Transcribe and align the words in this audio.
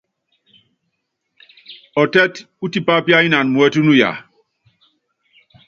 Ɔtɛ́t 2.01 2.33
tipá 2.71 2.93
úpíányinan 2.99 3.47
muɛ́t 3.53 3.75
nuya. 3.85 4.11